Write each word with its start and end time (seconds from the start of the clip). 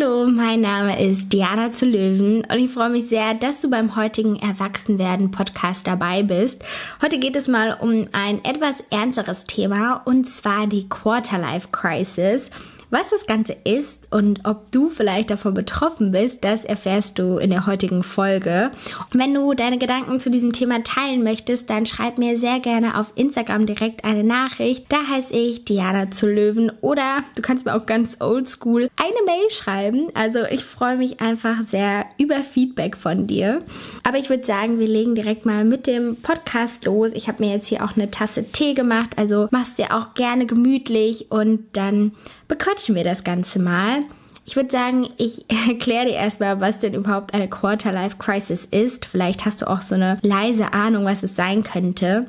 Hallo, 0.00 0.26
mein 0.26 0.60
Name 0.60 1.02
ist 1.02 1.32
Diana 1.32 1.72
zu 1.72 1.84
Löwen 1.84 2.44
und 2.44 2.58
ich 2.58 2.70
freue 2.70 2.90
mich 2.90 3.08
sehr, 3.08 3.34
dass 3.34 3.60
du 3.60 3.68
beim 3.68 3.96
heutigen 3.96 4.36
Erwachsenwerden 4.36 5.30
Podcast 5.30 5.86
dabei 5.86 6.22
bist. 6.22 6.62
Heute 7.02 7.18
geht 7.18 7.36
es 7.36 7.48
mal 7.48 7.76
um 7.78 8.08
ein 8.12 8.42
etwas 8.44 8.82
ernsteres 8.90 9.44
Thema 9.44 10.00
und 10.04 10.26
zwar 10.26 10.66
die 10.66 10.88
Quarterlife 10.88 11.68
Crisis. 11.70 12.50
Was 12.90 13.10
das 13.10 13.26
Ganze 13.26 13.56
ist 13.62 14.08
und 14.10 14.40
ob 14.44 14.72
du 14.72 14.90
vielleicht 14.90 15.30
davon 15.30 15.54
betroffen 15.54 16.10
bist, 16.10 16.42
das 16.42 16.64
erfährst 16.64 17.20
du 17.20 17.38
in 17.38 17.50
der 17.50 17.66
heutigen 17.66 18.02
Folge. 18.02 18.72
Und 19.12 19.20
wenn 19.20 19.32
du 19.32 19.54
deine 19.54 19.78
Gedanken 19.78 20.18
zu 20.18 20.28
diesem 20.28 20.52
Thema 20.52 20.82
teilen 20.82 21.22
möchtest, 21.22 21.70
dann 21.70 21.86
schreib 21.86 22.18
mir 22.18 22.36
sehr 22.36 22.58
gerne 22.58 22.98
auf 22.98 23.12
Instagram 23.14 23.66
direkt 23.66 24.04
eine 24.04 24.24
Nachricht. 24.24 24.86
Da 24.88 25.06
heiße 25.06 25.32
ich 25.32 25.64
Diana 25.64 26.10
zu 26.10 26.26
Löwen 26.26 26.72
oder 26.80 27.22
du 27.36 27.42
kannst 27.42 27.64
mir 27.64 27.76
auch 27.76 27.86
ganz 27.86 28.16
oldschool 28.20 28.90
eine 28.96 29.24
Mail 29.24 29.50
schreiben. 29.50 30.08
Also 30.14 30.40
ich 30.50 30.64
freue 30.64 30.96
mich 30.96 31.20
einfach 31.20 31.62
sehr 31.64 32.06
über 32.18 32.42
Feedback 32.42 32.96
von 32.96 33.28
dir. 33.28 33.62
Aber 34.02 34.18
ich 34.18 34.30
würde 34.30 34.44
sagen, 34.44 34.80
wir 34.80 34.88
legen 34.88 35.14
direkt 35.14 35.46
mal 35.46 35.64
mit 35.64 35.86
dem 35.86 36.16
Podcast 36.16 36.86
los. 36.86 37.12
Ich 37.14 37.28
habe 37.28 37.44
mir 37.44 37.52
jetzt 37.52 37.68
hier 37.68 37.84
auch 37.84 37.94
eine 37.94 38.10
Tasse 38.10 38.50
Tee 38.50 38.74
gemacht, 38.74 39.10
also 39.16 39.46
machst 39.52 39.78
dir 39.78 39.94
auch 39.94 40.14
gerne 40.14 40.46
gemütlich 40.46 41.30
und 41.30 41.68
dann 41.74 42.12
bequatschen 42.48 42.79
wir 42.88 43.04
das 43.04 43.24
Ganze 43.24 43.58
mal. 43.58 44.02
Ich 44.44 44.56
würde 44.56 44.70
sagen, 44.70 45.08
ich 45.16 45.44
erkläre 45.68 46.06
dir 46.06 46.14
erstmal, 46.14 46.60
was 46.60 46.78
denn 46.78 46.94
überhaupt 46.94 47.34
eine 47.34 47.48
Quarter-Life 47.48 48.16
Crisis 48.18 48.66
ist. 48.70 49.04
Vielleicht 49.04 49.44
hast 49.44 49.62
du 49.62 49.68
auch 49.68 49.82
so 49.82 49.94
eine 49.94 50.18
leise 50.22 50.72
Ahnung, 50.72 51.04
was 51.04 51.22
es 51.22 51.36
sein 51.36 51.62
könnte. 51.62 52.26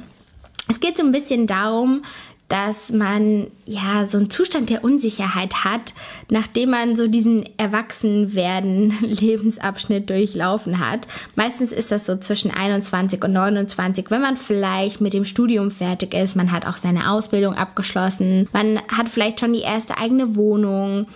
Es 0.68 0.80
geht 0.80 0.98
so 0.98 1.04
ein 1.04 1.12
bisschen 1.12 1.48
darum, 1.48 2.04
dass 2.52 2.92
man 2.92 3.48
ja 3.66 4.06
so 4.06 4.18
einen 4.18 4.30
Zustand 4.30 4.70
der 4.70 4.84
Unsicherheit 4.84 5.64
hat, 5.64 5.94
nachdem 6.30 6.72
man 6.72 6.98
so 6.98 7.08
diesen 7.08 7.46
Erwachsenwerden 7.58 8.94
Lebensabschnitt 9.02 10.10
durchlaufen 10.10 10.80
hat. 10.86 11.08
Meistens 11.36 11.72
ist 11.72 11.94
das 11.94 12.06
so 12.06 12.18
zwischen 12.18 12.52
21 12.52 13.24
und 13.24 13.32
29, 13.32 14.12
wenn 14.12 14.20
man 14.20 14.36
vielleicht 14.36 15.00
mit 15.00 15.14
dem 15.14 15.24
Studium 15.24 15.72
fertig 15.72 16.14
ist, 16.14 16.36
man 16.36 16.52
hat 16.52 16.68
auch 16.68 16.76
seine 16.76 17.10
Ausbildung 17.10 17.54
abgeschlossen, 17.54 18.50
man 18.52 18.82
hat 18.90 19.08
vielleicht 19.08 19.40
schon 19.40 19.54
die 19.54 19.62
erste 19.62 19.98
eigene 19.98 20.36
Wohnung. 20.36 21.08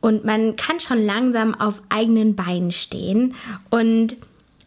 Und 0.00 0.24
man 0.24 0.56
kann 0.56 0.80
schon 0.80 1.04
langsam 1.04 1.54
auf 1.54 1.82
eigenen 1.90 2.36
Beinen 2.36 2.72
stehen. 2.72 3.34
Und 3.68 4.16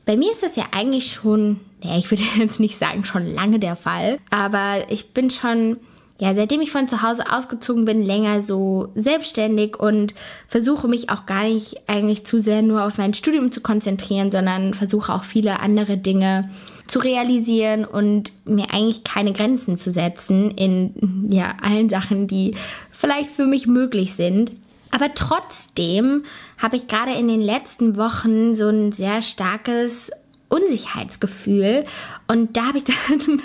bei 0.05 0.15
mir 0.15 0.31
ist 0.31 0.43
das 0.43 0.55
ja 0.55 0.65
eigentlich 0.71 1.11
schon, 1.11 1.59
ich 1.81 2.11
würde 2.11 2.21
jetzt 2.37 2.59
nicht 2.59 2.77
sagen 2.77 3.03
schon 3.03 3.25
lange 3.25 3.57
der 3.57 3.75
Fall, 3.75 4.19
aber 4.29 4.91
ich 4.91 5.09
bin 5.09 5.31
schon 5.31 5.77
ja, 6.19 6.35
seitdem 6.35 6.61
ich 6.61 6.71
von 6.71 6.87
zu 6.87 7.01
Hause 7.01 7.31
ausgezogen 7.31 7.85
bin, 7.85 8.03
länger 8.03 8.41
so 8.41 8.89
selbstständig 8.95 9.79
und 9.79 10.13
versuche 10.47 10.87
mich 10.87 11.09
auch 11.09 11.25
gar 11.25 11.43
nicht 11.43 11.81
eigentlich 11.87 12.25
zu 12.25 12.39
sehr 12.39 12.61
nur 12.61 12.83
auf 12.83 12.97
mein 12.97 13.13
Studium 13.13 13.51
zu 13.51 13.61
konzentrieren, 13.61 14.29
sondern 14.29 14.73
versuche 14.73 15.13
auch 15.13 15.23
viele 15.23 15.59
andere 15.59 15.97
Dinge 15.97 16.49
zu 16.87 16.99
realisieren 16.99 17.85
und 17.85 18.31
mir 18.45 18.71
eigentlich 18.71 19.03
keine 19.03 19.33
Grenzen 19.33 19.77
zu 19.77 19.91
setzen 19.91 20.51
in 20.51 21.27
ja, 21.29 21.55
allen 21.61 21.89
Sachen, 21.89 22.27
die 22.27 22.55
vielleicht 22.91 23.31
für 23.31 23.45
mich 23.45 23.65
möglich 23.65 24.13
sind. 24.13 24.51
Aber 24.91 25.15
trotzdem 25.15 26.23
habe 26.59 26.75
ich 26.75 26.87
gerade 26.87 27.13
in 27.13 27.27
den 27.27 27.41
letzten 27.41 27.97
Wochen 27.97 28.53
so 28.53 28.69
ein 28.69 28.91
sehr 28.91 29.23
starkes 29.23 30.11
Unsicherheitsgefühl. 30.53 31.85
Und 32.27 32.55
da 32.55 32.67
habe 32.67 32.77
ich 32.77 32.83
dann 33.09 33.41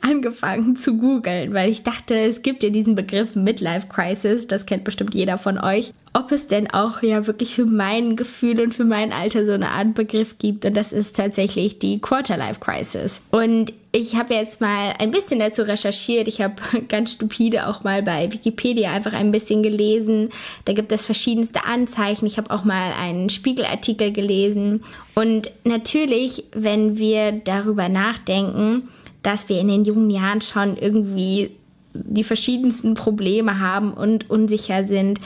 angefangen 0.00 0.76
zu 0.76 0.96
googeln, 0.96 1.52
weil 1.52 1.70
ich 1.70 1.82
dachte, 1.82 2.14
es 2.14 2.42
gibt 2.42 2.62
ja 2.62 2.70
diesen 2.70 2.94
Begriff 2.94 3.34
Midlife 3.34 3.88
Crisis, 3.88 4.46
das 4.46 4.64
kennt 4.66 4.84
bestimmt 4.84 5.14
jeder 5.14 5.38
von 5.38 5.58
euch 5.58 5.92
ob 6.16 6.32
es 6.32 6.46
denn 6.46 6.70
auch 6.70 7.02
ja 7.02 7.26
wirklich 7.26 7.54
für 7.54 7.66
mein 7.66 8.16
Gefühl 8.16 8.60
und 8.60 8.72
für 8.72 8.86
mein 8.86 9.12
Alter 9.12 9.44
so 9.44 9.52
eine 9.52 9.68
Art 9.68 9.92
Begriff 9.94 10.38
gibt. 10.38 10.64
Und 10.64 10.74
das 10.74 10.90
ist 10.90 11.14
tatsächlich 11.14 11.78
die 11.78 11.98
Quarterlife 12.00 12.58
Crisis. 12.58 13.20
Und 13.30 13.74
ich 13.92 14.16
habe 14.16 14.32
jetzt 14.32 14.62
mal 14.62 14.94
ein 14.98 15.10
bisschen 15.10 15.40
dazu 15.40 15.60
recherchiert. 15.60 16.26
Ich 16.26 16.40
habe 16.40 16.54
ganz 16.88 17.12
stupide 17.12 17.68
auch 17.68 17.84
mal 17.84 18.02
bei 18.02 18.32
Wikipedia 18.32 18.92
einfach 18.92 19.12
ein 19.12 19.30
bisschen 19.30 19.62
gelesen. 19.62 20.30
Da 20.64 20.72
gibt 20.72 20.90
es 20.90 21.04
verschiedenste 21.04 21.66
Anzeichen. 21.66 22.24
Ich 22.24 22.38
habe 22.38 22.50
auch 22.50 22.64
mal 22.64 22.92
einen 22.92 23.28
Spiegelartikel 23.28 24.10
gelesen. 24.10 24.84
Und 25.14 25.50
natürlich, 25.64 26.44
wenn 26.52 26.96
wir 26.96 27.32
darüber 27.32 27.90
nachdenken, 27.90 28.88
dass 29.22 29.50
wir 29.50 29.60
in 29.60 29.68
den 29.68 29.84
jungen 29.84 30.08
Jahren 30.08 30.40
schon 30.40 30.78
irgendwie 30.78 31.50
die 31.92 32.24
verschiedensten 32.24 32.94
Probleme 32.94 33.60
haben 33.60 33.92
und 33.92 34.30
unsicher 34.30 34.86
sind, 34.86 35.20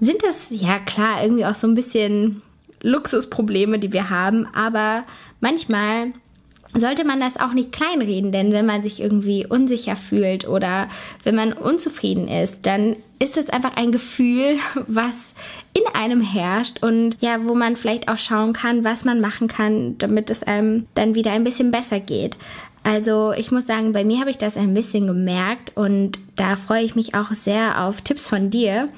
sind 0.00 0.22
das 0.22 0.48
ja 0.50 0.78
klar 0.78 1.22
irgendwie 1.22 1.44
auch 1.44 1.54
so 1.54 1.66
ein 1.66 1.74
bisschen 1.74 2.42
Luxusprobleme, 2.82 3.78
die 3.78 3.92
wir 3.92 4.10
haben, 4.10 4.46
aber 4.54 5.04
manchmal 5.40 6.12
sollte 6.74 7.04
man 7.04 7.20
das 7.20 7.36
auch 7.36 7.52
nicht 7.52 7.72
kleinreden, 7.72 8.30
denn 8.30 8.52
wenn 8.52 8.66
man 8.66 8.82
sich 8.82 9.00
irgendwie 9.00 9.44
unsicher 9.46 9.96
fühlt 9.96 10.46
oder 10.46 10.88
wenn 11.24 11.34
man 11.34 11.52
unzufrieden 11.52 12.28
ist, 12.28 12.58
dann 12.62 12.96
ist 13.18 13.36
es 13.36 13.50
einfach 13.50 13.76
ein 13.76 13.92
Gefühl, 13.92 14.56
was 14.86 15.34
in 15.74 15.82
einem 15.94 16.20
herrscht 16.20 16.82
und 16.82 17.16
ja, 17.20 17.44
wo 17.44 17.54
man 17.54 17.76
vielleicht 17.76 18.08
auch 18.08 18.18
schauen 18.18 18.52
kann, 18.52 18.84
was 18.84 19.04
man 19.04 19.20
machen 19.20 19.48
kann, 19.48 19.98
damit 19.98 20.30
es 20.30 20.42
einem 20.42 20.86
dann 20.94 21.14
wieder 21.14 21.32
ein 21.32 21.44
bisschen 21.44 21.70
besser 21.70 22.00
geht. 22.00 22.36
Also 22.82 23.32
ich 23.32 23.50
muss 23.50 23.66
sagen, 23.66 23.92
bei 23.92 24.04
mir 24.04 24.20
habe 24.20 24.30
ich 24.30 24.38
das 24.38 24.56
ein 24.56 24.72
bisschen 24.72 25.06
gemerkt 25.06 25.72
und 25.74 26.18
da 26.36 26.56
freue 26.56 26.82
ich 26.82 26.94
mich 26.94 27.14
auch 27.14 27.32
sehr 27.32 27.84
auf 27.84 28.00
Tipps 28.00 28.26
von 28.26 28.50
dir, 28.50 28.88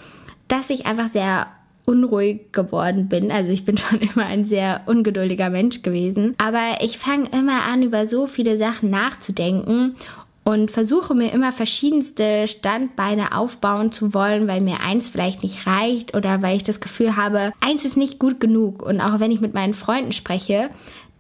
dass 0.49 0.71
ich 0.71 0.87
einfach 0.87 1.09
sehr 1.09 1.47
unruhig 1.85 2.53
geworden 2.53 3.09
bin. 3.09 3.31
Also 3.31 3.51
ich 3.51 3.65
bin 3.65 3.79
schon 3.79 4.01
immer 4.01 4.27
ein 4.27 4.45
sehr 4.45 4.83
ungeduldiger 4.87 5.51
Mensch 5.51 5.83
gewesen. 5.83 6.35
Aber 6.39 6.79
ich 6.81 6.99
fange 6.99 7.29
immer 7.33 7.63
an, 7.63 7.83
über 7.83 8.07
so 8.07 8.27
viele 8.27 8.57
Sachen 8.57 8.91
nachzudenken 8.91 9.97
und 10.45 10.71
versuche 10.71 11.15
mir 11.15 11.33
immer 11.33 11.53
verschiedenste 11.53 12.49
Standbeine 12.49 13.37
aufbauen 13.37 13.93
zu 13.93 14.13
wollen, 14.13 14.49
weil 14.49 14.61
mir 14.61 14.81
eins 14.81 15.09
vielleicht 15.09 15.43
nicht 15.43 15.67
reicht 15.67 16.17
oder 16.17 16.43
weil 16.43 16.57
ich 16.57 16.65
das 16.65 16.81
Gefühl 16.81 17.17
habe, 17.17 17.53
eins 17.61 17.85
ist 17.85 17.97
nicht 17.97 18.19
gut 18.19 18.41
genug. 18.41 18.83
Und 18.83 19.01
auch 19.01 19.21
wenn 19.21 19.31
ich 19.31 19.41
mit 19.41 19.55
meinen 19.55 19.75
Freunden 19.75 20.13
spreche, 20.13 20.71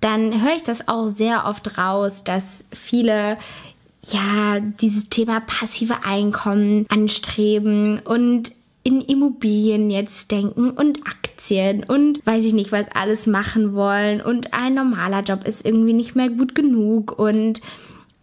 dann 0.00 0.42
höre 0.42 0.56
ich 0.56 0.64
das 0.64 0.88
auch 0.88 1.06
sehr 1.06 1.46
oft 1.46 1.78
raus, 1.78 2.24
dass 2.24 2.64
viele 2.72 3.38
ja 4.10 4.58
dieses 4.58 5.08
Thema 5.08 5.40
passive 5.40 6.04
Einkommen 6.04 6.86
anstreben 6.88 8.00
und 8.00 8.50
in 8.84 9.00
Immobilien 9.00 9.90
jetzt 9.90 10.30
denken 10.30 10.70
und 10.70 11.06
Aktien 11.06 11.84
und 11.84 12.24
weiß 12.26 12.44
ich 12.44 12.52
nicht, 12.52 12.72
was 12.72 12.86
alles 12.94 13.26
machen 13.26 13.74
wollen 13.74 14.20
und 14.20 14.52
ein 14.54 14.74
normaler 14.74 15.22
Job 15.22 15.44
ist 15.44 15.64
irgendwie 15.64 15.92
nicht 15.92 16.16
mehr 16.16 16.28
gut 16.28 16.54
genug 16.54 17.18
und 17.18 17.60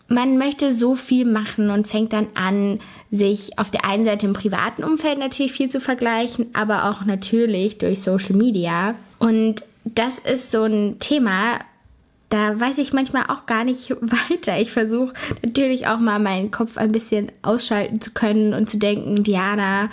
man 0.09 0.38
möchte 0.38 0.74
so 0.74 0.96
viel 0.96 1.25
machen 1.25 1.70
und 1.70 1.88
fängt 1.88 2.14
dann 2.14 2.28
an, 2.34 2.80
sich 3.12 3.58
auf 3.58 3.72
der 3.72 3.86
einen 3.86 4.06
Seite 4.06 4.25
im 4.25 4.34
privaten 4.34 4.84
Umfeld 4.84 5.20
natürlich 5.20 5.52
viel 5.52 5.70
zu 5.70 5.80
vergleichen, 5.80 6.47
aber 6.53 6.90
auch 6.90 7.06
natürlich 7.06 7.78
durch 7.78 8.02
Social 8.02 8.36
Media. 8.36 8.96
Und 9.20 9.64
das 9.86 10.20
ist 10.20 10.52
so 10.52 10.64
ein 10.64 11.00
Thema, 11.00 11.59
da 12.29 12.59
weiß 12.59 12.78
ich 12.78 12.94
manchmal 12.94 13.23
auch 13.28 13.45
gar 13.45 13.63
nicht 13.63 13.90
weiter. 14.01 14.59
Ich 14.59 14.72
versuche 14.72 15.13
natürlich 15.44 15.88
auch 15.88 16.00
mal 16.00 16.19
meinen 16.19 16.51
Kopf 16.51 16.78
ein 16.78 16.91
bisschen 16.91 17.31
ausschalten 17.41 18.01
zu 18.01 18.12
können 18.12 18.53
und 18.53 18.69
zu 18.69 18.78
denken, 18.78 19.23
Diana, 19.23 19.90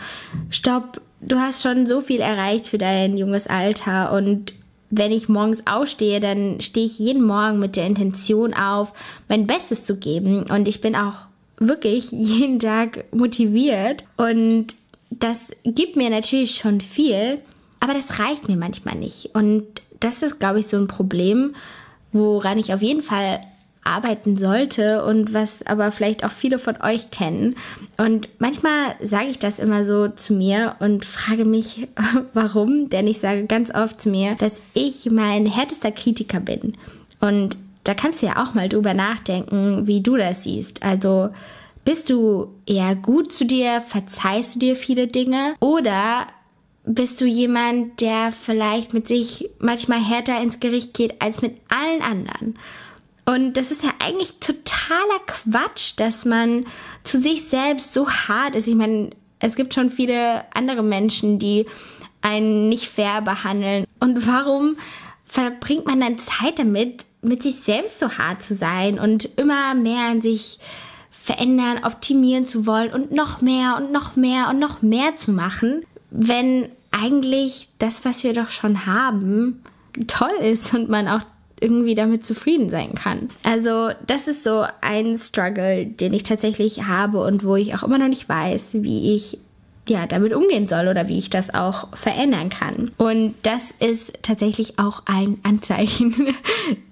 stopp, 0.50 1.00
du 1.20 1.38
hast 1.38 1.62
schon 1.62 1.86
so 1.86 2.00
viel 2.00 2.20
erreicht 2.20 2.66
für 2.66 2.78
dein 2.78 3.16
junges 3.16 3.46
Alter. 3.46 4.12
Und 4.12 4.54
wenn 4.90 5.12
ich 5.12 5.28
morgens 5.28 5.66
aufstehe, 5.66 6.20
dann 6.20 6.60
stehe 6.60 6.86
ich 6.86 6.98
jeden 6.98 7.22
Morgen 7.22 7.58
mit 7.58 7.76
der 7.76 7.86
Intention 7.86 8.54
auf, 8.54 8.92
mein 9.28 9.46
Bestes 9.46 9.84
zu 9.84 9.96
geben. 9.96 10.44
Und 10.50 10.68
ich 10.68 10.80
bin 10.80 10.94
auch 10.94 11.14
wirklich 11.58 12.10
jeden 12.10 12.60
Tag 12.60 13.04
motiviert. 13.14 14.04
Und 14.16 14.74
das 15.10 15.50
gibt 15.64 15.96
mir 15.96 16.10
natürlich 16.10 16.56
schon 16.56 16.80
viel, 16.80 17.38
aber 17.80 17.94
das 17.94 18.18
reicht 18.18 18.48
mir 18.48 18.56
manchmal 18.56 18.96
nicht. 18.96 19.30
Und 19.34 19.64
das 20.00 20.22
ist, 20.22 20.38
glaube 20.38 20.58
ich, 20.58 20.66
so 20.66 20.76
ein 20.76 20.88
Problem, 20.88 21.54
woran 22.16 22.58
ich 22.58 22.72
auf 22.72 22.82
jeden 22.82 23.02
Fall 23.02 23.40
arbeiten 23.86 24.36
sollte 24.36 25.04
und 25.04 25.32
was 25.32 25.64
aber 25.64 25.92
vielleicht 25.92 26.24
auch 26.24 26.32
viele 26.32 26.58
von 26.58 26.80
euch 26.82 27.10
kennen. 27.10 27.56
Und 27.96 28.28
manchmal 28.38 28.96
sage 29.02 29.28
ich 29.28 29.38
das 29.38 29.58
immer 29.58 29.84
so 29.84 30.08
zu 30.08 30.34
mir 30.34 30.74
und 30.80 31.04
frage 31.04 31.44
mich, 31.44 31.88
warum, 32.34 32.90
denn 32.90 33.06
ich 33.06 33.20
sage 33.20 33.46
ganz 33.46 33.72
oft 33.72 34.00
zu 34.00 34.08
mir, 34.10 34.34
dass 34.34 34.60
ich 34.74 35.08
mein 35.10 35.46
härtester 35.46 35.92
Kritiker 35.92 36.40
bin. 36.40 36.72
Und 37.20 37.56
da 37.84 37.94
kannst 37.94 38.20
du 38.20 38.26
ja 38.26 38.42
auch 38.42 38.54
mal 38.54 38.68
drüber 38.68 38.94
nachdenken, 38.94 39.86
wie 39.86 40.02
du 40.02 40.16
das 40.16 40.42
siehst. 40.42 40.82
Also 40.82 41.30
bist 41.84 42.10
du 42.10 42.48
eher 42.66 42.96
gut 42.96 43.32
zu 43.32 43.44
dir, 43.44 43.80
verzeihst 43.80 44.56
du 44.56 44.58
dir 44.58 44.76
viele 44.76 45.06
Dinge 45.06 45.54
oder 45.60 46.26
bist 46.86 47.20
du 47.20 47.26
jemand, 47.26 48.00
der 48.00 48.32
vielleicht 48.32 48.94
mit 48.94 49.06
sich 49.08 49.50
manchmal 49.58 50.00
härter 50.00 50.40
ins 50.40 50.60
Gericht 50.60 50.94
geht 50.94 51.20
als 51.20 51.42
mit 51.42 51.56
allen 51.68 52.00
anderen. 52.00 52.58
Und 53.26 53.54
das 53.54 53.72
ist 53.72 53.82
ja 53.82 53.90
eigentlich 54.02 54.34
totaler 54.38 55.18
Quatsch, 55.26 55.94
dass 55.96 56.24
man 56.24 56.64
zu 57.02 57.20
sich 57.20 57.48
selbst 57.48 57.92
so 57.92 58.08
hart 58.08 58.54
ist. 58.54 58.68
Ich 58.68 58.76
meine, 58.76 59.10
es 59.40 59.56
gibt 59.56 59.74
schon 59.74 59.90
viele 59.90 60.44
andere 60.54 60.84
Menschen, 60.84 61.40
die 61.40 61.66
einen 62.26 62.68
nicht 62.68 62.88
fair 62.88 63.22
behandeln? 63.22 63.86
Und 64.00 64.26
warum 64.26 64.76
verbringt 65.24 65.86
man 65.86 66.00
dann 66.00 66.18
Zeit 66.18 66.58
damit, 66.58 67.04
mit 67.22 67.42
sich 67.42 67.56
selbst 67.56 67.98
so 67.98 68.10
hart 68.10 68.42
zu 68.42 68.54
sein 68.54 68.98
und 68.98 69.24
immer 69.36 69.74
mehr 69.74 70.06
an 70.08 70.22
sich 70.22 70.58
verändern, 71.10 71.84
optimieren 71.84 72.46
zu 72.46 72.66
wollen 72.66 72.92
und 72.92 73.10
noch 73.10 73.40
mehr 73.40 73.76
und 73.76 73.90
noch 73.90 74.14
mehr 74.16 74.48
und 74.48 74.58
noch 74.60 74.82
mehr 74.82 75.16
zu 75.16 75.32
machen, 75.32 75.84
wenn 76.16 76.68
eigentlich 76.90 77.68
das, 77.78 78.04
was 78.04 78.24
wir 78.24 78.32
doch 78.32 78.50
schon 78.50 78.86
haben, 78.86 79.62
toll 80.06 80.32
ist 80.40 80.72
und 80.74 80.88
man 80.88 81.08
auch 81.08 81.20
irgendwie 81.60 81.94
damit 81.94 82.24
zufrieden 82.24 82.68
sein 82.68 82.94
kann. 82.94 83.30
Also 83.42 83.90
das 84.06 84.28
ist 84.28 84.44
so 84.44 84.66
ein 84.80 85.18
Struggle, 85.18 85.86
den 85.86 86.12
ich 86.12 86.22
tatsächlich 86.22 86.84
habe 86.84 87.22
und 87.22 87.44
wo 87.44 87.56
ich 87.56 87.74
auch 87.74 87.82
immer 87.82 87.98
noch 87.98 88.08
nicht 88.08 88.28
weiß, 88.28 88.74
wie 88.74 89.14
ich 89.14 89.38
ja, 89.88 90.06
damit 90.06 90.34
umgehen 90.34 90.66
soll 90.68 90.88
oder 90.88 91.06
wie 91.06 91.18
ich 91.18 91.30
das 91.30 91.54
auch 91.54 91.96
verändern 91.96 92.50
kann. 92.50 92.90
Und 92.96 93.34
das 93.42 93.72
ist 93.78 94.12
tatsächlich 94.22 94.78
auch 94.78 95.02
ein 95.06 95.38
Anzeichen 95.44 96.34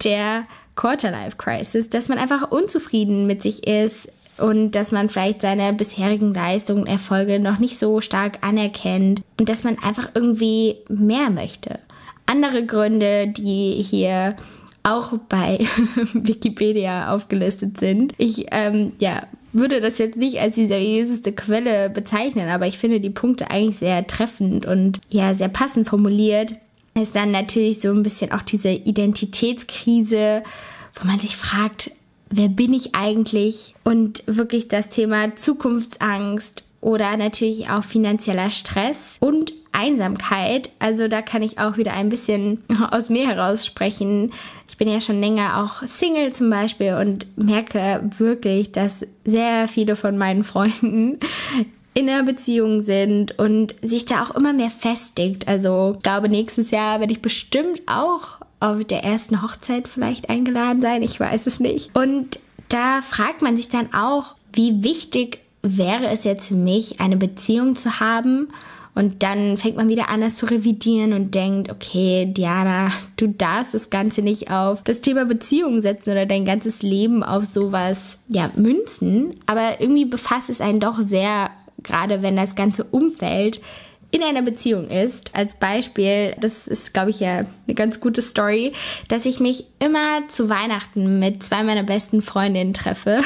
der 0.03 0.45
Quarterlife 0.75 1.37
Crisis, 1.37 1.89
dass 1.89 2.09
man 2.09 2.17
einfach 2.17 2.51
unzufrieden 2.51 3.27
mit 3.27 3.43
sich 3.43 3.65
ist, 3.67 4.09
und 4.37 4.71
dass 4.71 4.91
man 4.91 5.09
vielleicht 5.09 5.41
seine 5.41 5.73
bisherigen 5.73 6.33
Leistungen, 6.33 6.83
und 6.83 6.87
Erfolge 6.87 7.39
noch 7.39 7.59
nicht 7.59 7.79
so 7.79 8.01
stark 8.01 8.39
anerkennt 8.41 9.21
und 9.39 9.49
dass 9.49 9.63
man 9.63 9.77
einfach 9.79 10.09
irgendwie 10.13 10.77
mehr 10.89 11.29
möchte. 11.29 11.79
Andere 12.25 12.65
Gründe, 12.65 13.27
die 13.27 13.81
hier 13.81 14.35
auch 14.83 15.13
bei 15.29 15.59
Wikipedia 16.13 17.13
aufgelistet 17.13 17.79
sind. 17.79 18.13
Ich 18.17 18.47
ähm, 18.51 18.93
ja, 18.99 19.23
würde 19.51 19.81
das 19.81 19.97
jetzt 19.97 20.17
nicht 20.17 20.39
als 20.39 20.55
die 20.55 20.67
seriöseste 20.67 21.31
Quelle 21.31 21.89
bezeichnen, 21.89 22.49
aber 22.49 22.67
ich 22.67 22.77
finde 22.77 22.99
die 22.99 23.09
Punkte 23.09 23.49
eigentlich 23.49 23.77
sehr 23.77 24.05
treffend 24.05 24.65
und 24.65 24.99
ja, 25.09 25.33
sehr 25.33 25.49
passend 25.49 25.87
formuliert. 25.87 26.55
Ist 26.93 27.15
dann 27.15 27.31
natürlich 27.31 27.81
so 27.81 27.89
ein 27.89 28.03
bisschen 28.03 28.31
auch 28.31 28.41
diese 28.41 28.69
Identitätskrise, 28.69 30.43
wo 30.95 31.07
man 31.07 31.19
sich 31.19 31.35
fragt, 31.35 31.91
wer 32.29 32.49
bin 32.49 32.73
ich 32.73 32.95
eigentlich? 32.95 33.75
Und 33.83 34.23
wirklich 34.25 34.67
das 34.67 34.89
Thema 34.89 35.35
Zukunftsangst 35.35 36.63
oder 36.81 37.17
natürlich 37.17 37.69
auch 37.69 37.83
finanzieller 37.83 38.51
Stress 38.51 39.17
und 39.19 39.53
Einsamkeit. 39.71 40.69
Also 40.79 41.07
da 41.07 41.21
kann 41.21 41.41
ich 41.41 41.59
auch 41.59 41.77
wieder 41.77 41.93
ein 41.93 42.09
bisschen 42.09 42.63
aus 42.91 43.09
mir 43.09 43.27
heraus 43.27 43.65
sprechen. 43.65 44.31
Ich 44.69 44.77
bin 44.77 44.89
ja 44.89 44.99
schon 44.99 45.19
länger 45.19 45.63
auch 45.63 45.87
Single 45.87 46.33
zum 46.33 46.49
Beispiel 46.49 46.93
und 46.93 47.25
merke 47.37 48.09
wirklich, 48.17 48.71
dass 48.71 49.05
sehr 49.25 49.67
viele 49.67 49.95
von 49.95 50.17
meinen 50.17 50.43
Freunden 50.43 51.19
in 51.93 52.09
einer 52.09 52.23
Beziehung 52.23 52.81
sind 52.81 53.39
und 53.39 53.75
sich 53.81 54.05
da 54.05 54.23
auch 54.23 54.35
immer 54.35 54.53
mehr 54.53 54.69
festigt. 54.69 55.47
Also 55.47 55.97
glaube, 56.03 56.29
nächstes 56.29 56.71
Jahr 56.71 56.99
werde 56.99 57.13
ich 57.13 57.21
bestimmt 57.21 57.81
auch 57.87 58.39
auf 58.59 58.83
der 58.85 59.03
ersten 59.03 59.41
Hochzeit 59.41 59.87
vielleicht 59.87 60.29
eingeladen 60.29 60.81
sein. 60.81 61.03
Ich 61.03 61.19
weiß 61.19 61.47
es 61.47 61.59
nicht. 61.59 61.95
Und 61.95 62.39
da 62.69 63.01
fragt 63.01 63.41
man 63.41 63.57
sich 63.57 63.69
dann 63.69 63.93
auch, 63.93 64.35
wie 64.53 64.83
wichtig 64.83 65.39
wäre 65.61 66.07
es 66.07 66.23
jetzt 66.23 66.47
für 66.47 66.55
mich, 66.55 66.99
eine 66.99 67.17
Beziehung 67.17 67.75
zu 67.75 67.99
haben 67.99 68.49
und 68.95 69.23
dann 69.23 69.57
fängt 69.57 69.75
man 69.75 69.89
wieder 69.89 70.07
an, 70.07 70.21
das 70.21 70.37
zu 70.37 70.45
revidieren 70.45 71.11
und 71.11 71.35
denkt, 71.35 71.69
okay, 71.69 72.25
Diana, 72.25 72.91
du 73.17 73.27
darfst 73.27 73.73
das 73.73 73.89
Ganze 73.89 74.21
nicht 74.21 74.49
auf 74.49 74.81
das 74.83 75.01
Thema 75.01 75.25
Beziehung 75.25 75.81
setzen 75.81 76.11
oder 76.11 76.25
dein 76.25 76.45
ganzes 76.45 76.81
Leben 76.81 77.21
auf 77.21 77.43
sowas, 77.45 78.17
ja, 78.29 78.49
münzen. 78.55 79.35
Aber 79.47 79.81
irgendwie 79.81 80.05
befasst 80.05 80.49
es 80.49 80.61
einen 80.61 80.79
doch 80.79 80.97
sehr, 81.01 81.49
gerade 81.83 82.21
wenn 82.21 82.37
das 82.37 82.55
ganze 82.55 82.85
Umfeld 82.85 83.59
in 84.15 84.23
einer 84.23 84.41
Beziehung 84.41 84.89
ist. 84.89 85.35
Als 85.35 85.55
Beispiel, 85.55 86.35
das 86.39 86.67
ist, 86.67 86.93
glaube 86.93 87.09
ich, 87.09 87.19
ja 87.19 87.39
eine 87.67 87.75
ganz 87.75 87.99
gute 87.99 88.21
Story, 88.21 88.71
dass 89.09 89.25
ich 89.25 89.41
mich 89.41 89.65
immer 89.79 90.27
zu 90.29 90.47
Weihnachten 90.47 91.19
mit 91.19 91.43
zwei 91.43 91.63
meiner 91.63 91.83
besten 91.83 92.21
Freundinnen 92.21 92.73
treffe. 92.73 93.21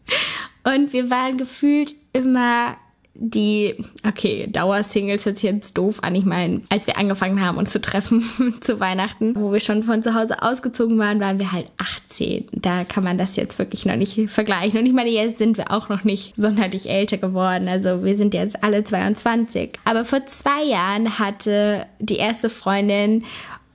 Und 0.64 0.92
wir 0.92 1.10
waren 1.10 1.36
gefühlt 1.36 1.94
immer 2.12 2.76
die, 3.14 3.74
okay, 4.06 4.48
Dauersingles 4.50 5.26
hört 5.26 5.38
sich 5.38 5.50
jetzt 5.50 5.76
doof 5.76 6.02
an. 6.02 6.14
Ich 6.14 6.24
meine, 6.24 6.62
als 6.70 6.86
wir 6.86 6.96
angefangen 6.96 7.44
haben, 7.44 7.58
uns 7.58 7.70
zu 7.70 7.80
treffen 7.80 8.24
zu 8.60 8.80
Weihnachten, 8.80 9.34
wo 9.36 9.52
wir 9.52 9.60
schon 9.60 9.82
von 9.82 10.02
zu 10.02 10.14
Hause 10.14 10.42
ausgezogen 10.42 10.98
waren, 10.98 11.20
waren 11.20 11.38
wir 11.38 11.52
halt 11.52 11.66
18. 11.76 12.46
Da 12.52 12.84
kann 12.84 13.04
man 13.04 13.18
das 13.18 13.36
jetzt 13.36 13.58
wirklich 13.58 13.84
noch 13.84 13.96
nicht 13.96 14.30
vergleichen. 14.30 14.78
Und 14.80 14.86
ich 14.86 14.92
meine, 14.92 15.10
jetzt 15.10 15.38
sind 15.38 15.58
wir 15.58 15.70
auch 15.70 15.88
noch 15.88 16.04
nicht 16.04 16.32
sonderlich 16.36 16.88
älter 16.88 17.18
geworden. 17.18 17.68
Also 17.68 18.02
wir 18.02 18.16
sind 18.16 18.32
jetzt 18.34 18.64
alle 18.64 18.82
22. 18.82 19.78
Aber 19.84 20.04
vor 20.04 20.24
zwei 20.26 20.64
Jahren 20.64 21.18
hatte 21.18 21.86
die 21.98 22.16
erste 22.16 22.48
Freundin 22.48 23.24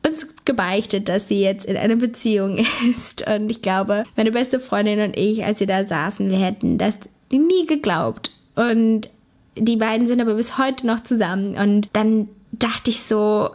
uns 0.07 0.27
gebeichtet, 0.45 1.09
dass 1.09 1.27
sie 1.27 1.41
jetzt 1.41 1.65
in 1.65 1.77
einer 1.77 1.97
Beziehung 1.97 2.65
ist. 2.91 3.27
Und 3.27 3.49
ich 3.51 3.61
glaube, 3.61 4.03
meine 4.15 4.31
beste 4.31 4.59
Freundin 4.59 5.01
und 5.01 5.15
ich, 5.15 5.43
als 5.43 5.59
wir 5.59 5.67
da 5.67 5.85
saßen, 5.85 6.29
wir 6.29 6.39
hätten 6.39 6.77
das 6.79 6.97
nie 7.29 7.65
geglaubt. 7.67 8.31
Und 8.55 9.09
die 9.59 9.77
beiden 9.77 10.07
sind 10.07 10.21
aber 10.21 10.35
bis 10.35 10.57
heute 10.57 10.85
noch 10.87 11.01
zusammen. 11.01 11.57
Und 11.57 11.89
dann 11.93 12.29
dachte 12.51 12.89
ich 12.89 13.01
so, 13.03 13.49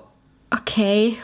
okay, 0.50 1.16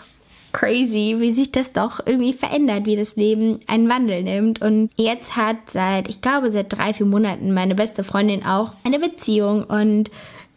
crazy, 0.53 1.17
wie 1.19 1.33
sich 1.33 1.53
das 1.53 1.73
doch 1.73 2.01
irgendwie 2.05 2.33
verändert, 2.33 2.87
wie 2.87 2.97
das 2.97 3.17
Leben 3.17 3.61
einen 3.67 3.89
Wandel 3.89 4.23
nimmt. 4.23 4.61
Und 4.61 4.91
jetzt 4.97 5.37
hat 5.37 5.71
seit, 5.71 6.09
ich 6.09 6.21
glaube, 6.21 6.51
seit 6.53 6.73
drei, 6.73 6.93
vier 6.93 7.07
Monaten 7.07 7.53
meine 7.53 7.75
beste 7.75 8.05
Freundin 8.05 8.45
auch 8.45 8.73
eine 8.85 8.99
Beziehung. 8.99 9.65
Und 9.65 10.11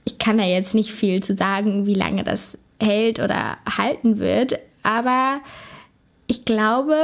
ich 0.06 0.18
kann 0.18 0.38
da 0.38 0.46
jetzt 0.46 0.74
nicht 0.74 0.92
viel 0.92 1.22
zu 1.22 1.36
sagen, 1.36 1.86
wie 1.86 1.94
lange 1.94 2.24
das 2.24 2.58
hält 2.82 3.20
oder 3.20 3.58
halten 3.78 4.20
wird. 4.20 4.60
Aber 4.84 5.42
ich 6.28 6.46
glaube 6.46 6.96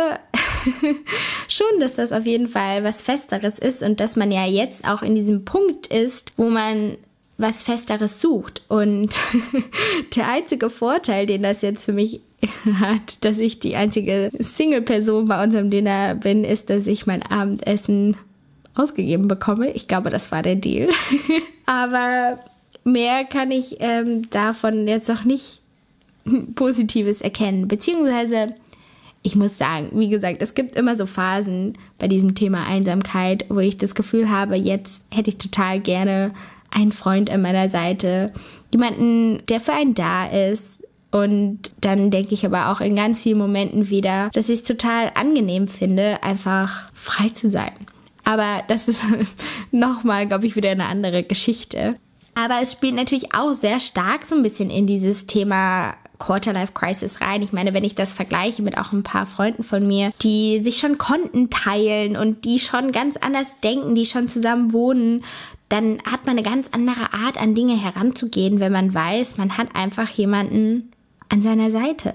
schon, 1.47 1.79
dass 1.79 1.95
das 1.95 2.11
auf 2.11 2.25
jeden 2.25 2.47
Fall 2.47 2.83
was 2.83 3.01
Festeres 3.01 3.59
ist 3.59 3.83
und 3.83 3.99
dass 3.99 4.15
man 4.15 4.31
ja 4.31 4.45
jetzt 4.45 4.87
auch 4.87 5.01
in 5.01 5.15
diesem 5.15 5.43
Punkt 5.43 5.87
ist, 5.87 6.31
wo 6.37 6.49
man 6.49 6.97
was 7.37 7.63
Festeres 7.63 8.19
sucht. 8.19 8.63
Und 8.67 9.17
der 10.15 10.29
einzige 10.29 10.69
Vorteil, 10.69 11.25
den 11.25 11.43
das 11.43 11.61
jetzt 11.61 11.85
für 11.85 11.93
mich 11.93 12.21
hat, 12.79 13.23
dass 13.23 13.39
ich 13.39 13.59
die 13.59 13.75
einzige 13.75 14.31
Single-Person 14.39 15.25
bei 15.27 15.43
unserem 15.43 15.69
Dinner 15.69 16.15
bin, 16.15 16.43
ist, 16.43 16.69
dass 16.69 16.87
ich 16.87 17.05
mein 17.05 17.23
Abendessen 17.23 18.17
ausgegeben 18.75 19.27
bekomme. 19.27 19.71
Ich 19.71 19.87
glaube, 19.87 20.09
das 20.09 20.31
war 20.31 20.43
der 20.43 20.55
Deal. 20.55 20.89
Aber 21.65 22.39
mehr 22.83 23.25
kann 23.25 23.51
ich 23.51 23.77
ähm, 23.79 24.29
davon 24.29 24.87
jetzt 24.87 25.09
noch 25.09 25.23
nicht 25.23 25.61
Positives 26.55 27.21
erkennen. 27.21 27.67
Beziehungsweise, 27.67 28.53
ich 29.23 29.35
muss 29.35 29.57
sagen, 29.57 29.89
wie 29.93 30.09
gesagt, 30.09 30.41
es 30.41 30.53
gibt 30.53 30.75
immer 30.75 30.95
so 30.95 31.05
Phasen 31.05 31.77
bei 31.99 32.07
diesem 32.07 32.35
Thema 32.35 32.65
Einsamkeit, 32.65 33.45
wo 33.49 33.59
ich 33.59 33.77
das 33.77 33.95
Gefühl 33.95 34.29
habe, 34.29 34.55
jetzt 34.55 35.01
hätte 35.11 35.29
ich 35.29 35.37
total 35.37 35.79
gerne 35.79 36.33
einen 36.71 36.91
Freund 36.91 37.29
an 37.29 37.41
meiner 37.41 37.69
Seite, 37.69 38.33
jemanden, 38.73 39.45
der 39.47 39.59
für 39.59 39.73
einen 39.73 39.95
da 39.95 40.27
ist. 40.27 40.65
Und 41.11 41.71
dann 41.81 42.11
denke 42.11 42.33
ich 42.33 42.45
aber 42.45 42.69
auch 42.69 42.81
in 42.81 42.95
ganz 42.95 43.23
vielen 43.23 43.37
Momenten 43.37 43.89
wieder, 43.89 44.29
dass 44.33 44.49
ich 44.49 44.59
es 44.59 44.63
total 44.63 45.11
angenehm 45.15 45.67
finde, 45.67 46.21
einfach 46.21 46.91
frei 46.93 47.29
zu 47.29 47.49
sein. 47.49 47.71
Aber 48.25 48.63
das 48.67 48.87
ist 48.87 49.05
nochmal, 49.71 50.27
glaube 50.27 50.47
ich, 50.47 50.55
wieder 50.55 50.71
eine 50.71 50.85
andere 50.85 51.23
Geschichte. 51.23 51.95
Aber 52.35 52.61
es 52.61 52.73
spielt 52.73 52.93
natürlich 52.93 53.33
auch 53.33 53.53
sehr 53.53 53.79
stark 53.79 54.25
so 54.25 54.35
ein 54.35 54.43
bisschen 54.43 54.69
in 54.69 54.85
dieses 54.85 55.25
Thema 55.25 55.95
Quarterlife 56.19 56.73
Crisis 56.73 57.21
rein. 57.21 57.41
Ich 57.41 57.51
meine, 57.51 57.73
wenn 57.73 57.83
ich 57.83 57.95
das 57.95 58.13
vergleiche 58.13 58.61
mit 58.61 58.77
auch 58.77 58.91
ein 58.91 59.03
paar 59.03 59.25
Freunden 59.25 59.63
von 59.63 59.87
mir, 59.87 60.11
die 60.21 60.63
sich 60.63 60.77
schon 60.77 60.97
Konten 60.97 61.49
teilen 61.49 62.17
und 62.17 62.45
die 62.45 62.59
schon 62.59 62.91
ganz 62.91 63.17
anders 63.17 63.47
denken, 63.63 63.95
die 63.95 64.05
schon 64.05 64.27
zusammen 64.29 64.73
wohnen, 64.73 65.23
dann 65.69 65.99
hat 66.09 66.25
man 66.25 66.37
eine 66.37 66.43
ganz 66.43 66.67
andere 66.71 67.13
Art 67.13 67.37
an 67.39 67.55
Dinge 67.55 67.75
heranzugehen, 67.75 68.59
wenn 68.59 68.71
man 68.71 68.93
weiß, 68.93 69.37
man 69.37 69.57
hat 69.57 69.75
einfach 69.75 70.09
jemanden 70.09 70.91
an 71.29 71.41
seiner 71.41 71.71
Seite. 71.71 72.13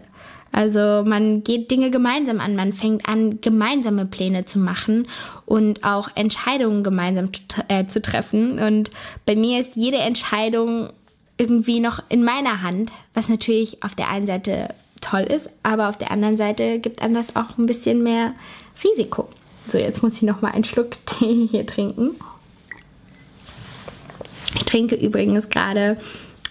Also 0.53 1.03
man 1.05 1.43
geht 1.45 1.71
Dinge 1.71 1.91
gemeinsam 1.91 2.39
an, 2.39 2.57
man 2.57 2.75
fängt 2.75 3.09
an, 3.09 3.41
gemeinsame 3.41 4.05
Pläne 4.05 4.45
zu 4.45 4.59
machen 4.59 5.09
und 5.47 5.83
auch 5.83 6.11
Entscheidungen 6.15 6.85
gemeinsam 6.85 7.31
äh, 7.69 7.87
zu 7.87 8.03
treffen. 8.03 8.59
Und 8.59 8.91
bei 9.25 9.35
mir 9.35 9.59
ist 9.59 9.77
jede 9.77 9.97
Entscheidung 9.97 10.91
irgendwie 11.39 11.81
noch 11.81 12.03
in 12.11 12.23
meiner 12.23 12.63
Hand, 12.63 12.93
was 13.15 13.31
natürlich 13.31 13.83
auf 13.83 13.95
der 13.95 14.11
einen 14.11 14.27
Seite 14.27 14.69
toll 15.01 15.23
ist, 15.23 15.51
aber 15.63 15.89
auf 15.89 15.99
der 15.99 16.11
anderen 16.11 16.37
Seite 16.37 16.79
gibt 16.79 17.03
einem 17.03 17.15
das 17.15 17.35
auch 17.35 17.59
ein 17.59 17.67
bisschen 17.67 18.03
mehr 18.03 18.35
Risiko. 18.85 19.29
So, 19.69 19.79
jetzt 19.79 20.03
muss 20.03 20.15
ich 20.15 20.23
noch 20.23 20.43
mal 20.43 20.53
einen 20.53 20.65
Schluck 20.65 20.91
Tee 21.07 21.49
hier 21.51 21.67
trinken. 21.67 22.17
Ich 24.55 24.65
trinke 24.65 24.95
übrigens 24.95 25.49
gerade 25.49 25.97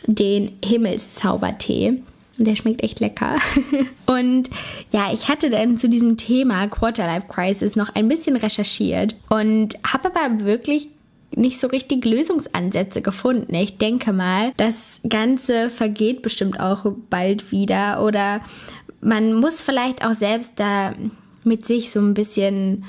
den 0.08 0.54
Himmelszaubertee. 0.64 2.02
Der 2.38 2.56
schmeckt 2.56 2.84
echt 2.84 3.00
lecker. 3.00 3.36
Und 4.06 4.50
ja, 4.92 5.14
ich 5.14 5.28
hatte 5.28 5.50
dann 5.50 5.78
zu 5.78 5.88
diesem 5.88 6.18
Thema 6.18 6.68
Quarterlife 6.68 7.28
Crisis 7.28 7.76
noch 7.76 7.94
ein 7.94 8.08
bisschen 8.08 8.36
recherchiert 8.36 9.16
und 9.30 9.76
habe 9.86 10.12
aber 10.14 10.44
wirklich 10.44 10.90
nicht 11.36 11.60
so 11.60 11.68
richtig 11.68 12.04
Lösungsansätze 12.04 13.02
gefunden. 13.02 13.54
Ich 13.54 13.78
denke 13.78 14.12
mal, 14.12 14.52
das 14.58 15.00
Ganze 15.08 15.70
vergeht 15.70 16.22
bestimmt 16.22 16.60
auch 16.60 16.86
bald 17.10 17.52
wieder 17.52 18.04
oder 18.04 18.42
man 19.02 19.34
muss 19.34 19.62
vielleicht 19.62 20.06
auch 20.06 20.14
selbst 20.14 20.54
da 20.58 20.94
mit 21.44 21.66
sich 21.66 21.92
so 21.92 22.00
ein 22.00 22.14
bisschen, 22.14 22.86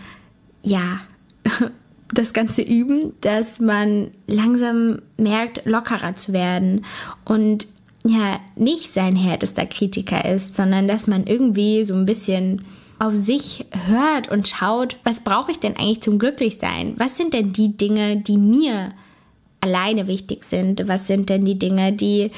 ja, 0.63 1.01
das 2.13 2.33
Ganze 2.33 2.63
üben, 2.63 3.15
dass 3.23 3.59
man 3.59 4.11
langsam 4.27 5.01
merkt, 5.17 5.65
lockerer 5.65 6.15
zu 6.15 6.33
werden 6.33 6.85
und 7.25 7.67
ja, 8.05 8.41
nicht 8.57 8.93
sein 8.93 9.17
härtester 9.17 9.65
Kritiker 9.65 10.25
ist, 10.25 10.57
sondern 10.57 10.89
dass 10.89 11.07
man 11.07 11.27
irgendwie 11.27 11.85
so 11.85 11.95
ein 11.95 12.07
bisschen 12.07 12.65
auf 12.99 13.15
sich 13.17 13.67
hört 13.89 14.29
und 14.29 14.47
schaut, 14.47 14.97
was 15.05 15.21
brauche 15.21 15.51
ich 15.51 15.59
denn 15.59 15.77
eigentlich 15.77 16.03
zum 16.03 16.19
Glücklichsein? 16.19 16.95
Was 16.99 17.17
sind 17.17 17.35
denn 17.35 17.53
die 17.53 17.77
Dinge, 17.77 18.17
die 18.19 18.39
mir 18.39 18.93
alleine 19.61 20.07
wichtig 20.07 20.45
sind? 20.45 20.87
Was 20.89 21.07
sind 21.07 21.29
denn 21.29 21.45
die 21.45 21.59
Dinge, 21.59 21.93
die 21.93 22.31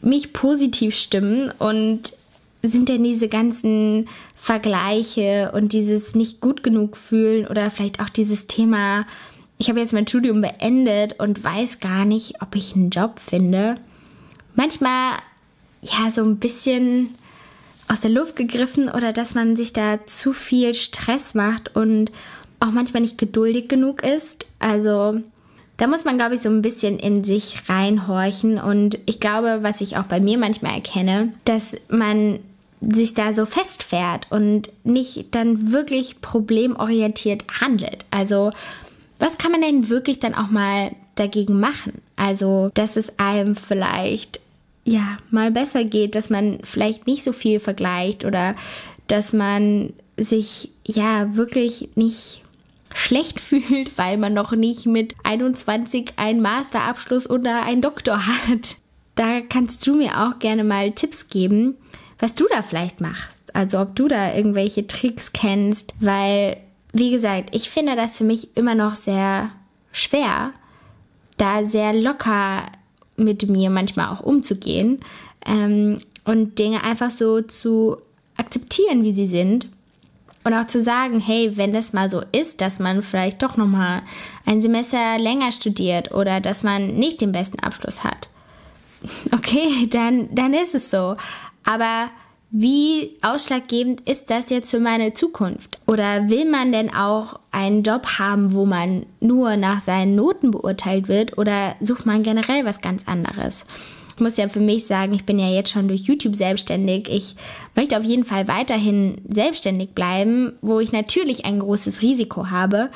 mich 0.00 0.32
positiv 0.32 0.96
stimmen? 0.96 1.52
Und 1.58 2.12
sind 2.62 2.88
denn 2.88 3.04
diese 3.04 3.28
ganzen 3.28 4.08
Vergleiche 4.36 5.52
und 5.54 5.72
dieses 5.72 6.14
nicht 6.14 6.40
gut 6.40 6.62
genug 6.62 6.96
fühlen 6.96 7.46
oder 7.46 7.70
vielleicht 7.70 8.00
auch 8.00 8.08
dieses 8.08 8.46
Thema, 8.46 9.06
ich 9.58 9.68
habe 9.68 9.80
jetzt 9.80 9.92
mein 9.92 10.06
Studium 10.06 10.40
beendet 10.40 11.18
und 11.18 11.42
weiß 11.42 11.80
gar 11.80 12.04
nicht, 12.04 12.42
ob 12.42 12.54
ich 12.56 12.74
einen 12.74 12.90
Job 12.90 13.18
finde. 13.18 13.76
Manchmal 14.54 15.18
ja 15.82 16.10
so 16.10 16.22
ein 16.22 16.38
bisschen 16.38 17.14
aus 17.88 18.00
der 18.00 18.10
Luft 18.10 18.36
gegriffen 18.36 18.88
oder 18.88 19.12
dass 19.12 19.34
man 19.34 19.56
sich 19.56 19.72
da 19.72 20.06
zu 20.06 20.32
viel 20.32 20.74
Stress 20.74 21.34
macht 21.34 21.74
und 21.74 22.12
auch 22.60 22.70
manchmal 22.70 23.02
nicht 23.02 23.18
geduldig 23.18 23.68
genug 23.68 24.02
ist. 24.02 24.46
Also 24.58 25.20
da 25.76 25.86
muss 25.86 26.04
man, 26.04 26.18
glaube 26.18 26.34
ich, 26.34 26.42
so 26.42 26.50
ein 26.50 26.62
bisschen 26.62 26.98
in 26.98 27.24
sich 27.24 27.62
reinhorchen. 27.68 28.58
Und 28.58 28.98
ich 29.06 29.18
glaube, 29.18 29.60
was 29.62 29.80
ich 29.80 29.96
auch 29.96 30.04
bei 30.04 30.20
mir 30.20 30.36
manchmal 30.36 30.74
erkenne, 30.74 31.32
dass 31.46 31.74
man 31.88 32.40
sich 32.80 33.14
da 33.14 33.32
so 33.32 33.46
festfährt 33.46 34.26
und 34.30 34.70
nicht 34.84 35.26
dann 35.32 35.72
wirklich 35.72 36.20
problemorientiert 36.20 37.44
handelt. 37.60 38.04
Also 38.10 38.52
was 39.18 39.36
kann 39.36 39.52
man 39.52 39.60
denn 39.60 39.90
wirklich 39.90 40.18
dann 40.18 40.34
auch 40.34 40.48
mal 40.48 40.92
dagegen 41.14 41.60
machen? 41.60 42.00
Also, 42.16 42.70
dass 42.74 42.96
es 42.96 43.18
einem 43.18 43.54
vielleicht 43.54 44.40
ja, 44.84 45.18
mal 45.30 45.50
besser 45.50 45.84
geht, 45.84 46.14
dass 46.14 46.30
man 46.30 46.60
vielleicht 46.64 47.06
nicht 47.06 47.22
so 47.22 47.32
viel 47.32 47.60
vergleicht 47.60 48.24
oder 48.24 48.56
dass 49.06 49.32
man 49.32 49.92
sich 50.16 50.70
ja 50.86 51.36
wirklich 51.36 51.90
nicht 51.94 52.42
schlecht 52.94 53.40
fühlt, 53.40 53.96
weil 53.98 54.16
man 54.16 54.34
noch 54.34 54.52
nicht 54.52 54.86
mit 54.86 55.14
21 55.22 56.14
einen 56.16 56.40
Masterabschluss 56.40 57.28
oder 57.28 57.62
einen 57.62 57.82
Doktor 57.82 58.26
hat. 58.26 58.76
Da 59.16 59.40
kannst 59.42 59.86
du 59.86 59.94
mir 59.94 60.22
auch 60.22 60.38
gerne 60.38 60.64
mal 60.64 60.92
Tipps 60.92 61.28
geben, 61.28 61.76
was 62.20 62.34
du 62.34 62.46
da 62.48 62.62
vielleicht 62.62 63.00
machst. 63.00 63.30
Also 63.52 63.80
ob 63.80 63.96
du 63.96 64.08
da 64.08 64.34
irgendwelche 64.34 64.86
Tricks 64.86 65.32
kennst, 65.32 65.94
weil, 66.00 66.58
wie 66.92 67.10
gesagt, 67.10 67.50
ich 67.52 67.70
finde 67.70 67.96
das 67.96 68.18
für 68.18 68.24
mich 68.24 68.56
immer 68.56 68.74
noch 68.74 68.94
sehr 68.94 69.50
schwer, 69.92 70.52
da 71.36 71.64
sehr 71.64 71.92
locker 71.92 72.62
mit 73.16 73.48
mir 73.48 73.70
manchmal 73.70 74.08
auch 74.08 74.20
umzugehen 74.20 75.00
ähm, 75.46 76.00
und 76.24 76.58
Dinge 76.58 76.84
einfach 76.84 77.10
so 77.10 77.40
zu 77.40 77.96
akzeptieren, 78.36 79.02
wie 79.02 79.14
sie 79.14 79.26
sind. 79.26 79.68
Und 80.42 80.54
auch 80.54 80.66
zu 80.66 80.80
sagen, 80.80 81.20
hey, 81.20 81.56
wenn 81.58 81.74
das 81.74 81.92
mal 81.92 82.08
so 82.08 82.22
ist, 82.32 82.62
dass 82.62 82.78
man 82.78 83.02
vielleicht 83.02 83.42
doch 83.42 83.58
nochmal 83.58 84.02
ein 84.46 84.62
Semester 84.62 85.18
länger 85.18 85.52
studiert 85.52 86.12
oder 86.12 86.40
dass 86.40 86.62
man 86.62 86.94
nicht 86.94 87.20
den 87.20 87.32
besten 87.32 87.60
Abschluss 87.60 88.04
hat. 88.04 88.28
Okay, 89.32 89.86
dann, 89.88 90.28
dann 90.34 90.52
ist 90.52 90.74
es 90.74 90.90
so. 90.90 91.16
Aber 91.64 92.10
wie 92.50 93.16
ausschlaggebend 93.22 94.00
ist 94.08 94.28
das 94.28 94.50
jetzt 94.50 94.72
für 94.72 94.80
meine 94.80 95.12
Zukunft? 95.12 95.78
Oder 95.86 96.28
will 96.30 96.50
man 96.50 96.72
denn 96.72 96.92
auch 96.92 97.38
einen 97.52 97.84
Job 97.84 98.18
haben, 98.18 98.52
wo 98.52 98.64
man 98.66 99.06
nur 99.20 99.56
nach 99.56 99.78
seinen 99.80 100.16
Noten 100.16 100.50
beurteilt 100.50 101.06
wird? 101.06 101.38
Oder 101.38 101.76
sucht 101.80 102.06
man 102.06 102.24
generell 102.24 102.64
was 102.64 102.80
ganz 102.80 103.06
anderes? 103.06 103.64
Ich 104.16 104.20
muss 104.20 104.36
ja 104.36 104.48
für 104.48 104.60
mich 104.60 104.86
sagen, 104.86 105.14
ich 105.14 105.24
bin 105.24 105.38
ja 105.38 105.48
jetzt 105.48 105.70
schon 105.70 105.86
durch 105.86 106.02
YouTube 106.02 106.34
selbstständig. 106.34 107.08
Ich 107.08 107.36
möchte 107.76 107.96
auf 107.96 108.04
jeden 108.04 108.24
Fall 108.24 108.48
weiterhin 108.48 109.22
selbstständig 109.28 109.90
bleiben, 109.90 110.52
wo 110.60 110.80
ich 110.80 110.90
natürlich 110.90 111.44
ein 111.44 111.60
großes 111.60 112.02
Risiko 112.02 112.50
habe, 112.50 112.90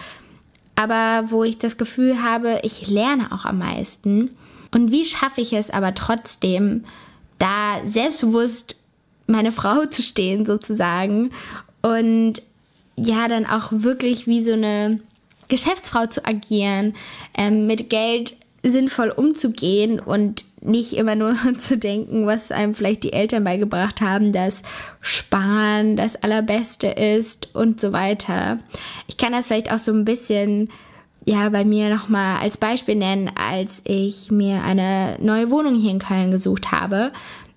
aber 0.75 1.31
wo 1.31 1.45
ich 1.45 1.59
das 1.59 1.79
Gefühl 1.79 2.23
habe, 2.23 2.61
ich 2.65 2.89
lerne 2.89 3.31
auch 3.31 3.45
am 3.45 3.59
meisten. 3.59 4.37
Und 4.73 4.91
wie 4.91 5.05
schaffe 5.05 5.41
ich 5.41 5.53
es 5.53 5.71
aber 5.71 5.95
trotzdem, 5.95 6.83
da 7.39 7.81
selbstbewusst 7.85 8.77
meine 9.27 9.53
Frau 9.53 9.87
zu 9.91 10.03
stehen 10.03 10.47
sozusagen 10.47 11.31
und 11.83 12.43
ja 12.97 13.29
dann 13.29 13.47
auch 13.47 13.69
wirklich 13.71 14.27
wie 14.27 14.43
so 14.43 14.53
eine 14.53 15.01
Geschäftsfrau 15.49 16.07
zu 16.07 16.25
agieren, 16.25 16.95
ähm, 17.37 17.67
mit 17.67 17.91
Geld 17.91 18.37
sinnvoll 18.63 19.11
umzugehen 19.11 20.01
und 20.01 20.45
nicht 20.63 20.95
immer 20.95 21.15
nur 21.15 21.37
zu 21.61 21.77
denken, 21.77 22.27
was 22.27 22.51
einem 22.51 22.75
vielleicht 22.75 23.05
die 23.05 23.13
Eltern 23.13 23.45
beigebracht 23.45 24.01
haben, 24.01 24.33
dass 24.33 24.63
Sparen 25.01 25.97
das 25.97 26.17
Allerbeste 26.17 26.89
ist 26.89 27.55
und 27.55 27.81
so 27.81 27.93
weiter. 27.93 28.59
Ich 29.07 29.17
kann 29.17 29.33
das 29.33 29.49
vielleicht 29.49 29.71
auch 29.71 29.79
so 29.79 29.93
ein 29.93 30.05
bisschen 30.05 30.71
ja 31.25 31.49
bei 31.49 31.65
mir 31.65 31.89
nochmal 31.89 32.41
als 32.41 32.57
Beispiel 32.57 32.97
nennen, 32.97 33.31
als 33.35 33.81
ich 33.85 34.31
mir 34.31 34.63
eine 34.63 35.17
neue 35.21 35.51
Wohnung 35.51 35.75
hier 35.75 35.91
in 35.91 35.99
Köln 35.99 36.31
gesucht 36.31 36.73
habe 36.73 37.13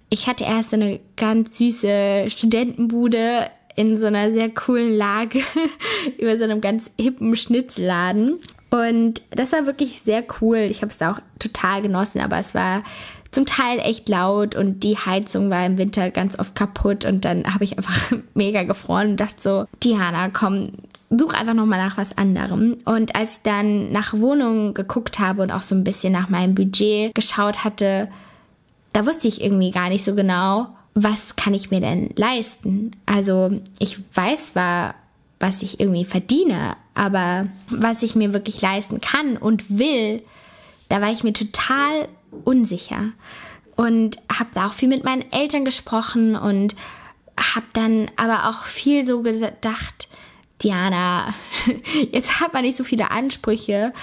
ich 0.10 0.28
hatte 0.28 0.46
erst 0.46 0.74
eine 0.74 1.00
ganz 1.16 1.58
süße 1.58 2.26
Studentenbude 2.30 3.50
in 3.76 4.00
so 4.00 4.08
einer 4.08 4.32
sehr 4.32 4.50
coolen 4.50 4.96
Lage 4.96 5.42
über 6.18 6.38
so 6.38 6.46
einem 6.46 6.62
ganz 6.62 6.92
hippen 7.00 7.36
Schnitzelladen. 7.36 8.40
Und 8.70 9.22
das 9.32 9.52
war 9.52 9.66
wirklich 9.66 10.02
sehr 10.02 10.24
cool. 10.42 10.58
Ich 10.58 10.82
habe 10.82 10.92
es 10.92 10.98
da 10.98 11.12
auch 11.12 11.20
total 11.40 11.82
genossen, 11.82 12.20
aber 12.20 12.38
es 12.38 12.54
war 12.54 12.84
zum 13.32 13.46
Teil 13.46 13.80
echt 13.80 14.10
laut 14.10 14.56
und 14.56 14.84
die 14.84 14.98
Heizung 14.98 15.50
war 15.50 15.66
im 15.66 15.78
Winter 15.78 16.10
ganz 16.12 16.40
oft 16.40 16.56
kaputt 16.56 17.06
und 17.06 17.26
dann 17.26 17.54
habe 17.54 17.66
ich 17.66 17.78
einfach 17.78 18.14
mega 18.34 18.64
gefroren 18.64 19.12
und 19.12 19.20
dachte 19.20 19.42
so, 19.42 19.66
Diana, 19.84 20.30
komm, 20.30 20.72
such 21.10 21.34
einfach 21.34 21.54
nochmal 21.54 21.84
nach 21.84 21.98
was 21.98 22.18
anderem. 22.18 22.78
Und 22.86 23.16
als 23.16 23.38
ich 23.38 23.42
dann 23.44 23.92
nach 23.92 24.14
Wohnungen 24.14 24.74
geguckt 24.74 25.20
habe 25.20 25.42
und 25.42 25.52
auch 25.52 25.62
so 25.62 25.76
ein 25.76 25.84
bisschen 25.84 26.12
nach 26.14 26.30
meinem 26.30 26.56
Budget 26.56 27.16
geschaut 27.16 27.64
hatte, 27.64 28.10
da 28.94 29.06
wusste 29.06 29.28
ich 29.28 29.42
irgendwie 29.42 29.72
gar 29.72 29.90
nicht 29.90 30.04
so 30.04 30.16
genau, 30.16 30.68
was 30.94 31.36
kann 31.36 31.54
ich 31.54 31.72
mir 31.72 31.80
denn 31.80 32.10
leisten. 32.16 32.92
Also 33.06 33.62
ich 33.80 34.00
weiß 34.16 34.54
zwar, 34.54 34.96
was 35.40 35.62
ich 35.62 35.80
irgendwie 35.80 36.06
verdiene, 36.06 36.76
aber 36.96 37.48
was 37.70 38.02
ich 38.02 38.16
mir 38.16 38.34
wirklich 38.34 38.62
leisten 38.62 39.00
kann 39.00 39.38
und 39.38 39.66
will, 39.70 40.24
da 40.90 41.00
war 41.02 41.12
ich 41.12 41.24
mir 41.24 41.34
total 41.34 42.08
unsicher 42.44 43.12
und 43.76 44.18
habe 44.34 44.50
da 44.54 44.68
auch 44.68 44.74
viel 44.74 44.90
mit 44.90 45.04
meinen 45.04 45.32
Eltern 45.32 45.64
gesprochen 45.64 46.36
und 46.36 46.76
habe 47.40 47.68
dann 47.74 48.10
aber 48.16 48.50
auch 48.50 48.64
viel 48.64 49.06
so 49.06 49.22
gedacht, 49.22 50.10
Diana, 50.64 51.34
jetzt 52.12 52.40
hat 52.40 52.54
man 52.54 52.64
nicht 52.64 52.78
so 52.78 52.84
viele 52.84 53.12
Ansprüche 53.12 53.94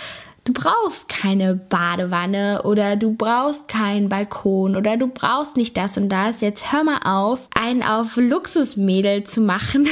Du 0.45 0.53
brauchst 0.53 1.09
keine 1.09 1.55
Badewanne 1.55 2.63
oder 2.65 2.97
du 2.97 3.15
brauchst 3.15 3.67
keinen 3.67 4.11
Balkon 4.11 4.77
oder 4.77 4.99
du 4.99 5.07
brauchst 5.07 5.57
nicht 5.57 5.75
das 5.75 5.97
und 5.97 6.11
das. 6.11 6.43
Jetzt 6.43 6.71
hör 6.71 6.85
mal 6.85 6.99
auf, 7.03 7.49
einen 7.59 7.83
auf 7.83 8.17
Luxusmädel 8.17 9.25
zu 9.25 9.41
machen, 9.41 9.89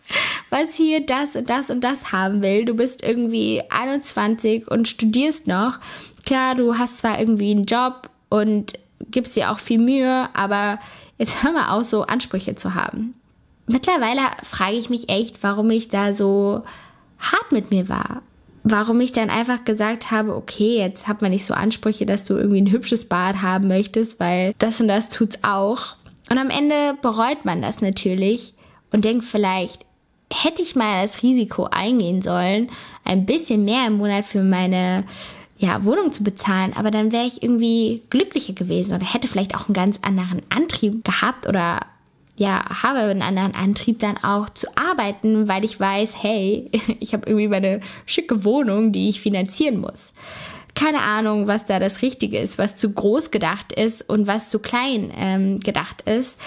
was 0.50 0.74
hier 0.74 1.06
das 1.06 1.36
und 1.36 1.48
das 1.48 1.70
und 1.70 1.82
das 1.82 2.10
haben 2.10 2.42
will. 2.42 2.64
Du 2.64 2.74
bist 2.74 3.00
irgendwie 3.00 3.62
21 3.70 4.68
und 4.68 4.88
studierst 4.88 5.46
noch. 5.46 5.78
Klar, 6.26 6.56
du 6.56 6.76
hast 6.76 6.96
zwar 6.96 7.20
irgendwie 7.20 7.52
einen 7.52 7.64
Job 7.64 8.10
und 8.28 8.72
gibst 9.08 9.36
dir 9.36 9.52
auch 9.52 9.60
viel 9.60 9.78
Mühe, 9.78 10.28
aber 10.34 10.80
jetzt 11.16 11.44
hör 11.44 11.52
mal 11.52 11.68
auf, 11.68 11.84
so 11.84 12.02
Ansprüche 12.02 12.56
zu 12.56 12.74
haben. 12.74 13.14
Mittlerweile 13.72 14.20
frage 14.44 14.76
ich 14.76 14.90
mich 14.90 15.08
echt, 15.08 15.42
warum 15.42 15.70
ich 15.70 15.88
da 15.88 16.12
so 16.12 16.62
hart 17.18 17.52
mit 17.52 17.70
mir 17.70 17.88
war 17.88 18.22
warum 18.64 19.00
ich 19.00 19.12
dann 19.12 19.30
einfach 19.30 19.64
gesagt 19.64 20.10
habe, 20.10 20.34
okay, 20.34 20.78
jetzt 20.78 21.08
hat 21.08 21.22
man 21.22 21.30
nicht 21.30 21.44
so 21.44 21.54
Ansprüche, 21.54 22.06
dass 22.06 22.24
du 22.24 22.34
irgendwie 22.34 22.60
ein 22.60 22.70
hübsches 22.70 23.04
Bad 23.06 23.42
haben 23.42 23.68
möchtest, 23.68 24.20
weil 24.20 24.54
das 24.58 24.80
und 24.80 24.88
das 24.88 25.08
tut's 25.08 25.38
auch. 25.42 25.96
Und 26.30 26.38
am 26.38 26.50
Ende 26.50 26.96
bereut 27.02 27.44
man 27.44 27.62
das 27.62 27.80
natürlich 27.80 28.54
und 28.92 29.04
denkt 29.04 29.24
vielleicht, 29.24 29.84
hätte 30.32 30.62
ich 30.62 30.76
mal 30.76 31.02
das 31.02 31.22
Risiko 31.22 31.64
eingehen 31.64 32.22
sollen, 32.22 32.70
ein 33.04 33.26
bisschen 33.26 33.64
mehr 33.64 33.86
im 33.86 33.98
Monat 33.98 34.24
für 34.24 34.42
meine 34.42 35.04
ja, 35.58 35.84
Wohnung 35.84 36.12
zu 36.12 36.24
bezahlen, 36.24 36.72
aber 36.74 36.90
dann 36.90 37.12
wäre 37.12 37.26
ich 37.26 37.42
irgendwie 37.42 38.02
glücklicher 38.10 38.52
gewesen 38.52 38.94
oder 38.94 39.06
hätte 39.06 39.28
vielleicht 39.28 39.54
auch 39.54 39.66
einen 39.66 39.74
ganz 39.74 40.00
anderen 40.02 40.42
Antrieb 40.48 41.04
gehabt 41.04 41.46
oder 41.46 41.80
ja, 42.36 42.82
habe 42.82 43.00
einen 43.00 43.22
anderen 43.22 43.54
Antrieb 43.54 43.98
dann 43.98 44.16
auch 44.22 44.48
zu 44.50 44.66
arbeiten, 44.76 45.48
weil 45.48 45.64
ich 45.64 45.78
weiß, 45.78 46.22
hey, 46.22 46.70
ich 47.00 47.12
habe 47.12 47.26
irgendwie 47.26 47.48
meine 47.48 47.80
schicke 48.06 48.44
Wohnung, 48.44 48.92
die 48.92 49.08
ich 49.08 49.20
finanzieren 49.20 49.80
muss. 49.80 50.12
Keine 50.74 51.02
Ahnung, 51.02 51.46
was 51.46 51.66
da 51.66 51.78
das 51.78 52.00
Richtige 52.00 52.38
ist, 52.38 52.56
was 52.56 52.76
zu 52.76 52.90
groß 52.90 53.30
gedacht 53.30 53.72
ist 53.72 54.08
und 54.08 54.26
was 54.26 54.48
zu 54.48 54.58
klein 54.58 55.12
ähm, 55.14 55.60
gedacht 55.60 56.02
ist. 56.02 56.38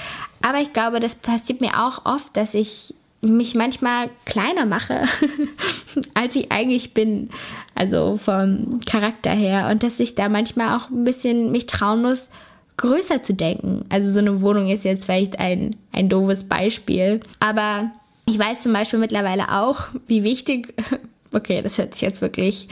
Aber 0.41 0.59
ich 0.59 0.73
glaube, 0.73 0.99
das 0.99 1.13
passiert 1.15 1.61
mir 1.61 1.85
auch 1.85 2.05
oft, 2.05 2.35
dass 2.35 2.55
ich 2.55 2.95
mich 3.21 3.55
manchmal 3.55 4.09
kleiner 4.25 4.65
mache, 4.65 5.03
als 6.15 6.35
ich 6.35 6.51
eigentlich 6.51 6.93
bin. 6.93 7.29
Also 7.75 8.17
vom 8.17 8.79
Charakter 8.85 9.31
her. 9.31 9.69
Und 9.71 9.83
dass 9.83 9.99
ich 9.99 10.15
da 10.15 10.29
manchmal 10.29 10.77
auch 10.77 10.89
ein 10.89 11.03
bisschen 11.03 11.51
mich 11.51 11.67
trauen 11.67 12.01
muss, 12.01 12.27
größer 12.77 13.23
zu 13.23 13.33
denken. 13.33 13.85
Also 13.89 14.11
so 14.11 14.19
eine 14.19 14.41
Wohnung 14.41 14.69
ist 14.69 14.83
jetzt 14.83 15.05
vielleicht 15.05 15.39
ein, 15.39 15.75
ein 15.91 16.09
doofes 16.09 16.43
Beispiel. 16.43 17.21
Aber 17.39 17.91
ich 18.25 18.37
weiß 18.37 18.61
zum 18.61 18.73
Beispiel 18.73 18.99
mittlerweile 18.99 19.51
auch, 19.51 19.87
wie 20.07 20.23
wichtig, 20.23 20.73
okay, 21.31 21.61
das 21.61 21.77
hört 21.77 21.93
sich 21.93 22.01
jetzt 22.01 22.21
wirklich 22.21 22.67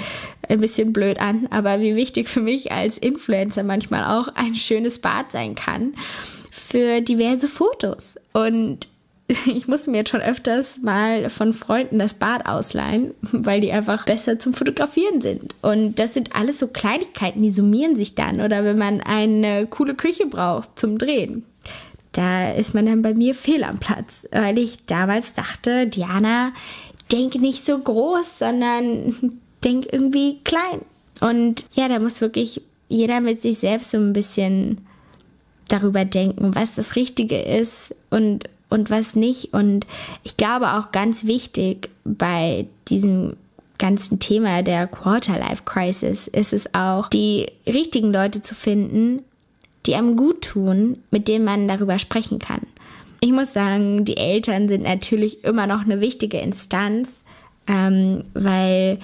ein 0.50 0.60
bisschen 0.60 0.94
blöd 0.94 1.20
an, 1.20 1.48
aber 1.52 1.80
wie 1.80 1.96
wichtig 1.96 2.30
für 2.30 2.42
mich 2.42 2.72
als 2.72 2.98
Influencer 2.98 3.64
manchmal 3.64 4.04
auch 4.04 4.28
ein 4.36 4.56
schönes 4.56 5.00
Bad 5.00 5.32
sein 5.32 5.56
kann 5.56 5.94
für 6.52 7.02
diverse 7.02 7.48
Fotos. 7.48 8.16
Und 8.34 8.88
ich 9.46 9.68
musste 9.68 9.90
mir 9.90 9.98
jetzt 9.98 10.10
schon 10.10 10.22
öfters 10.22 10.80
mal 10.82 11.30
von 11.30 11.54
Freunden 11.54 12.00
das 12.00 12.14
Bad 12.14 12.46
ausleihen, 12.46 13.14
weil 13.32 13.62
die 13.62 13.72
einfach 13.72 14.06
besser 14.06 14.40
zum 14.40 14.54
Fotografieren 14.54 15.22
sind. 15.22 15.56
Und 15.62 15.96
das 15.96 16.14
sind 16.14 16.36
alles 16.36 16.60
so 16.60 16.68
Kleinigkeiten, 16.68 17.42
die 17.42 17.52
summieren 17.52 17.96
sich 17.96 18.16
dann. 18.16 18.42
Oder 18.42 18.64
wenn 18.64 18.78
man 18.78 19.02
eine 19.02 19.68
coole 19.68 19.96
Küche 19.96 20.26
braucht 20.26 20.78
zum 20.78 20.98
Drehen. 20.98 21.46
Da 22.12 22.52
ist 22.52 22.76
man 22.76 22.86
dann 22.86 23.02
bei 23.02 23.14
mir 23.16 23.34
fehl 23.34 23.64
am 23.64 23.80
Platz, 23.80 24.28
weil 24.32 24.60
ich 24.60 24.86
damals 24.86 25.34
dachte, 25.34 25.88
Diana, 25.88 26.52
denk 27.12 27.36
nicht 27.36 27.66
so 27.66 27.80
groß, 27.80 28.40
sondern 28.40 29.40
denk 29.64 29.92
irgendwie 29.92 30.40
klein. 30.44 30.82
Und 31.22 31.66
ja, 31.74 31.88
da 31.88 31.98
muss 32.00 32.22
wirklich 32.22 32.62
jeder 32.88 33.20
mit 33.20 33.42
sich 33.42 33.58
selbst 33.58 33.92
so 33.92 33.98
ein 33.98 34.14
bisschen 34.14 34.86
darüber 35.70 36.06
denken, 36.06 36.54
was 36.54 36.76
das 36.76 36.96
Richtige 36.96 37.42
ist 37.42 37.96
und 38.12 38.44
und 38.74 38.90
was 38.90 39.16
nicht. 39.16 39.54
Und 39.54 39.86
ich 40.24 40.36
glaube 40.36 40.74
auch 40.74 40.92
ganz 40.92 41.26
wichtig 41.26 41.90
bei 42.04 42.66
diesem 42.90 43.38
ganzen 43.78 44.20
Thema 44.20 44.64
der 44.64 44.88
Quarter-Life-Crisis 44.88 46.28
ist 46.28 46.54
es 46.54 46.74
auch, 46.74 47.10
die 47.10 47.48
richtigen 47.68 48.12
Leute 48.12 48.42
zu 48.42 48.56
finden, 48.56 49.22
die 49.86 49.96
einem 49.96 50.16
gut 50.16 50.42
tun, 50.42 50.98
mit 51.12 51.28
denen 51.28 51.46
man 51.46 51.68
darüber 51.68 52.00
sprechen 52.00 52.40
kann. 52.40 52.62
Ich 53.20 53.32
muss 53.32 53.54
sagen, 53.54 54.06
die 54.06 54.18
Eltern 54.18 54.68
sind 54.68 54.84
natürlich 54.84 55.44
immer 55.44 55.68
noch 55.68 55.82
eine 55.82 56.02
wichtige 56.02 56.40
Instanz, 56.40 57.22
ähm, 57.68 58.24
weil 58.34 59.00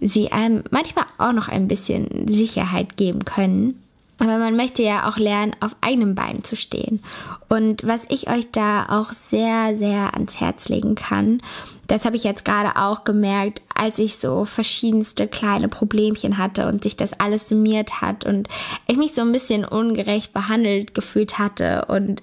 sie 0.00 0.32
einem 0.32 0.64
manchmal 0.70 1.04
auch 1.18 1.32
noch 1.32 1.48
ein 1.48 1.68
bisschen 1.68 2.28
Sicherheit 2.28 2.96
geben 2.96 3.24
können. 3.24 3.82
Aber 4.22 4.38
man 4.38 4.54
möchte 4.54 4.84
ja 4.84 5.10
auch 5.10 5.16
lernen, 5.16 5.56
auf 5.58 5.74
einem 5.80 6.14
Bein 6.14 6.44
zu 6.44 6.54
stehen. 6.54 7.00
Und 7.48 7.84
was 7.84 8.02
ich 8.08 8.30
euch 8.30 8.48
da 8.52 8.86
auch 8.88 9.12
sehr, 9.12 9.76
sehr 9.76 10.14
ans 10.14 10.38
Herz 10.38 10.68
legen 10.68 10.94
kann, 10.94 11.42
das 11.88 12.04
habe 12.04 12.14
ich 12.14 12.22
jetzt 12.22 12.44
gerade 12.44 12.76
auch 12.76 13.02
gemerkt, 13.02 13.62
als 13.74 13.98
ich 13.98 14.18
so 14.18 14.44
verschiedenste 14.44 15.26
kleine 15.26 15.68
Problemchen 15.68 16.38
hatte 16.38 16.68
und 16.68 16.84
sich 16.84 16.96
das 16.96 17.14
alles 17.14 17.48
summiert 17.48 18.00
hat 18.00 18.24
und 18.24 18.46
ich 18.86 18.96
mich 18.96 19.12
so 19.12 19.22
ein 19.22 19.32
bisschen 19.32 19.64
ungerecht 19.64 20.32
behandelt 20.32 20.94
gefühlt 20.94 21.40
hatte 21.40 21.86
und 21.86 22.22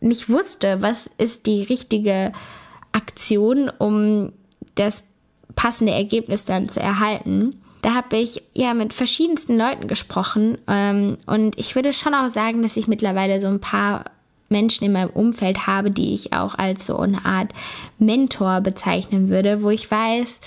nicht 0.00 0.30
wusste, 0.30 0.80
was 0.80 1.10
ist 1.18 1.44
die 1.44 1.62
richtige 1.62 2.32
Aktion, 2.92 3.70
um 3.76 4.32
das 4.76 5.02
passende 5.56 5.92
Ergebnis 5.92 6.46
dann 6.46 6.70
zu 6.70 6.80
erhalten 6.80 7.60
da 7.84 7.92
habe 7.92 8.16
ich 8.16 8.42
ja 8.54 8.72
mit 8.72 8.94
verschiedensten 8.94 9.58
Leuten 9.58 9.88
gesprochen 9.88 10.56
ähm, 10.66 11.18
und 11.26 11.58
ich 11.58 11.74
würde 11.74 11.92
schon 11.92 12.14
auch 12.14 12.30
sagen, 12.30 12.62
dass 12.62 12.78
ich 12.78 12.88
mittlerweile 12.88 13.42
so 13.42 13.46
ein 13.46 13.60
paar 13.60 14.06
Menschen 14.48 14.84
in 14.86 14.92
meinem 14.92 15.10
Umfeld 15.10 15.66
habe, 15.66 15.90
die 15.90 16.14
ich 16.14 16.32
auch 16.32 16.54
als 16.54 16.86
so 16.86 16.96
eine 16.96 17.26
Art 17.26 17.52
Mentor 17.98 18.62
bezeichnen 18.62 19.28
würde, 19.28 19.62
wo 19.62 19.68
ich 19.68 19.90
weiß, 19.90 20.40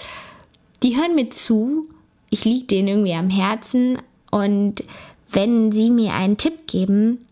die 0.82 0.98
hören 0.98 1.14
mir 1.14 1.30
zu, 1.30 1.88
ich 2.32 2.44
liege 2.44 2.66
denen 2.66 2.88
irgendwie 2.88 3.14
am 3.14 3.30
Herzen 3.30 4.00
und 4.32 4.84
wenn 5.30 5.72
sie 5.72 5.92
mir 5.92 6.16
einen 6.16 6.38
Tipp 6.38 6.66
geben, 6.66 7.24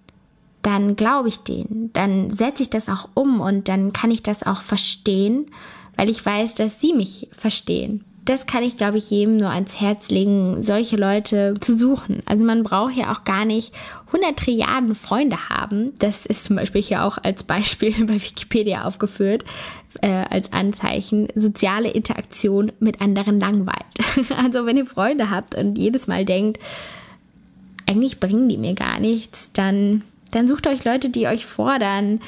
dann 0.61 0.95
glaube 0.95 1.29
ich 1.29 1.39
denen, 1.39 1.89
dann 1.93 2.29
setze 2.29 2.61
ich 2.61 2.69
das 2.69 2.89
auch 2.89 3.09
um 3.15 3.39
und 3.41 3.67
dann 3.69 3.91
kann 3.91 4.11
ich 4.11 4.21
das 4.21 4.43
auch 4.43 4.61
verstehen, 4.61 5.47
weil 5.95 6.11
ich 6.11 6.23
weiß, 6.23 6.53
dass 6.53 6.79
sie 6.79 6.93
mich 6.93 7.27
verstehen 7.35 8.05
das 8.25 8.47
kann 8.47 8.63
ich, 8.63 8.75
glaube 8.75 8.97
ich, 8.97 9.11
jedem 9.11 9.37
nur 9.37 9.51
ans 9.51 9.79
Herz 9.79 10.09
legen, 10.09 10.63
solche 10.63 10.95
Leute 10.95 11.53
zu 11.61 11.77
suchen. 11.77 12.23
Also 12.25 12.43
man 12.43 12.63
braucht 12.63 12.95
ja 12.95 13.13
auch 13.13 13.23
gar 13.23 13.45
nicht 13.45 13.71
100 14.07 14.37
Trilliarden 14.37 14.95
Freunde 14.95 15.49
haben. 15.49 15.93
Das 15.99 16.25
ist 16.25 16.43
zum 16.45 16.55
Beispiel 16.55 16.81
hier 16.81 17.03
auch 17.03 17.19
als 17.21 17.43
Beispiel 17.43 17.91
bei 18.05 18.15
Wikipedia 18.15 18.85
aufgeführt, 18.85 19.45
äh, 20.01 20.07
als 20.07 20.51
Anzeichen. 20.51 21.27
Soziale 21.35 21.91
Interaktion 21.91 22.71
mit 22.79 22.99
anderen 22.99 23.39
langweilt. 23.39 23.85
also 24.35 24.65
wenn 24.65 24.77
ihr 24.77 24.87
Freunde 24.87 25.29
habt 25.29 25.53
und 25.53 25.77
jedes 25.77 26.07
Mal 26.07 26.25
denkt, 26.25 26.59
eigentlich 27.87 28.19
bringen 28.19 28.49
die 28.49 28.57
mir 28.57 28.73
gar 28.73 28.99
nichts, 28.99 29.51
dann, 29.53 30.01
dann 30.31 30.47
sucht 30.47 30.65
euch 30.65 30.83
Leute, 30.83 31.11
die 31.11 31.27
euch 31.27 31.45
fordern, 31.45 32.21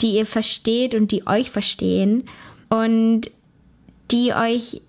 die 0.00 0.16
ihr 0.16 0.26
versteht 0.26 0.96
und 0.96 1.12
die 1.12 1.28
euch 1.28 1.52
verstehen 1.52 2.24
und 2.68 3.30
die 4.10 4.32
euch 4.32 4.80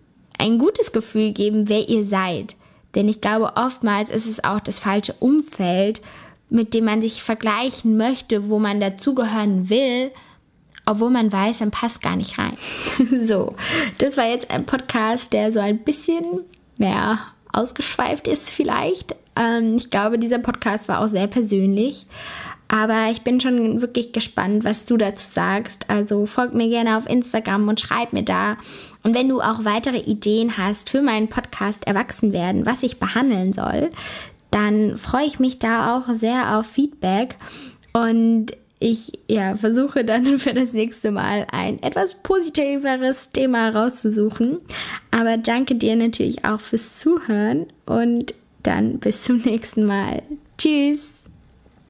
ein 0.46 0.60
gutes 0.60 0.92
Gefühl 0.92 1.32
geben, 1.32 1.70
wer 1.70 1.90
ihr 1.90 2.04
seid. 2.04 2.56
Denn 2.94 3.10
ich 3.10 3.20
glaube, 3.20 3.54
oftmals 3.56 4.12
ist 4.12 4.28
es 4.28 4.44
auch 4.44 4.60
das 4.60 4.80
falsche 4.80 5.14
Umfeld, 5.20 6.02
mit 6.50 6.74
dem 6.74 6.86
man 6.86 7.02
sich 7.02 7.24
vergleichen 7.24 7.98
möchte, 7.98 8.48
wo 8.48 8.60
man 8.60 8.80
dazugehören 8.80 9.70
will, 9.70 10.12
obwohl 10.86 11.10
man 11.10 11.32
weiß, 11.32 11.62
man 11.62 11.72
passt 11.72 12.02
gar 12.02 12.16
nicht 12.16 12.38
rein. 12.38 12.58
so, 13.26 13.56
das 13.98 14.18
war 14.18 14.28
jetzt 14.28 14.52
ein 14.52 14.66
Podcast, 14.66 15.34
der 15.34 15.52
so 15.52 15.60
ein 15.60 15.80
bisschen, 15.80 16.24
naja, 16.78 17.20
ausgeschweift 17.52 18.28
ist 18.28 18.52
vielleicht. 18.52 19.16
Ähm, 19.36 19.78
ich 19.78 19.90
glaube, 19.90 20.20
dieser 20.20 20.40
Podcast 20.40 20.88
war 20.88 21.00
auch 21.00 21.08
sehr 21.08 21.28
persönlich. 21.28 22.06
Aber 22.68 23.12
ich 23.12 23.22
bin 23.22 23.40
schon 23.40 23.82
wirklich 23.82 24.12
gespannt, 24.12 24.64
was 24.64 24.86
du 24.86 24.98
dazu 24.98 25.28
sagst. 25.30 25.90
Also 25.90 26.26
folg 26.26 26.54
mir 26.54 26.68
gerne 26.68 26.98
auf 26.98 27.08
Instagram 27.08 27.68
und 27.68 27.80
schreib 27.80 28.12
mir 28.12 28.24
da. 28.24 28.58
Und 29.04 29.16
wenn 29.16 29.30
du 29.30 29.40
auch 29.40 29.66
weitere 29.66 30.00
Ideen 30.00 30.58
hast 30.58 30.90
für 30.90 31.02
meinen 31.02 31.28
Podcast 31.28 31.86
Erwachsen 31.86 32.34
werden, 32.34 32.66
was 32.66 32.82
ich 32.82 33.00
behandeln 33.00 33.54
soll, 33.54 33.92
dann 34.50 34.98
freue 34.98 35.28
ich 35.28 35.40
mich 35.40 35.60
da 35.60 35.96
auch 35.96 36.14
sehr 36.14 36.58
auf 36.58 36.66
Feedback. 36.66 37.36
Und 37.94 38.54
ich 38.80 39.20
ja, 39.28 39.56
versuche 39.58 40.04
dann 40.04 40.40
für 40.40 40.54
das 40.54 40.74
nächste 40.74 41.12
Mal 41.12 41.48
ein 41.52 41.82
etwas 41.82 42.16
positiveres 42.16 43.30
Thema 43.30 43.70
rauszusuchen. 43.70 44.60
Aber 45.12 45.38
danke 45.38 45.76
dir 45.76 45.96
natürlich 45.96 46.46
auch 46.46 46.60
fürs 46.60 46.98
Zuhören 46.98 47.68
und 47.86 48.34
dann 48.64 49.00
bis 49.00 49.24
zum 49.24 49.38
nächsten 49.38 49.86
Mal. 49.86 50.24
Tschüss! 50.58 51.15